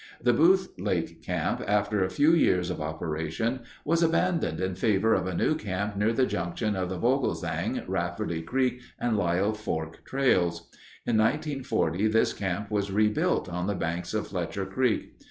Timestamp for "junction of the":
6.25-6.97